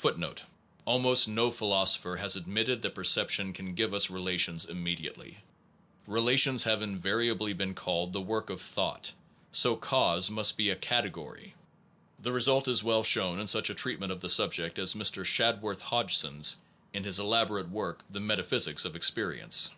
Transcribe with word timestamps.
1 0.00 0.20
1 0.20 0.34
Almost 0.86 1.28
no 1.28 1.48
philosopher 1.48 2.16
has 2.16 2.34
admitted 2.34 2.82
that 2.82 2.96
perception 2.96 3.52
can 3.52 3.74
give 3.76 3.94
us 3.94 4.10
relations 4.10 4.64
immediately. 4.64 5.38
Relations 6.08 6.64
have 6.64 6.82
invariably 6.82 7.52
been 7.52 7.72
called 7.72 8.12
the 8.12 8.20
work 8.20 8.50
of 8.50 8.60
thought, 8.60 9.12
so 9.52 9.76
cause 9.76 10.28
must 10.28 10.56
be 10.56 10.68
a 10.70 10.74
category. 10.74 11.54
The 12.20 12.32
result 12.32 12.66
is 12.66 12.82
well 12.82 13.04
shown 13.04 13.38
in 13.38 13.46
such 13.46 13.70
a 13.70 13.74
treatment 13.76 14.10
of 14.10 14.20
the 14.20 14.28
subject 14.28 14.80
as 14.80 14.94
Mr. 14.94 15.24
Shadworth 15.24 15.80
Hodgson 15.82 16.40
s, 16.40 16.56
in 16.92 17.04
his 17.04 17.20
elaborate 17.20 17.68
work 17.68 18.02
the 18.10 18.18
Metaphysic 18.18 18.84
of 18.84 18.96
Experience. 18.96 19.70